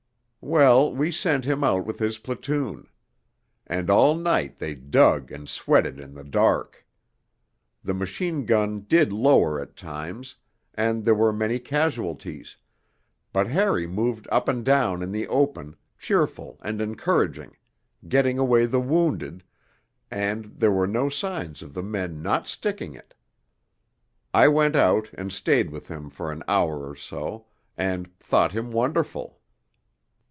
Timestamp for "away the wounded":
18.39-19.43